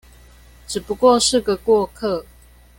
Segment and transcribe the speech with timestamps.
[0.67, 2.25] 只不過是個過客